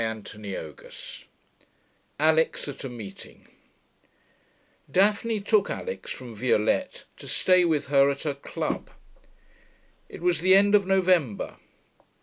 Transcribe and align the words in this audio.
CHAPTER 0.01 0.37
XV 0.41 1.27
ALIX 2.19 2.67
AT 2.71 2.83
A 2.83 2.89
MEETING 2.89 3.41
1 3.43 3.47
Daphne 4.89 5.39
took 5.41 5.69
Alix 5.69 6.09
from 6.09 6.33
Violette 6.33 7.03
to 7.17 7.27
stay 7.27 7.63
with 7.63 7.85
her 7.89 8.09
at 8.09 8.23
her 8.23 8.33
club. 8.33 8.89
It 10.09 10.21
was 10.21 10.41
the 10.41 10.55
end 10.55 10.73
of 10.73 10.87
November. 10.87 11.57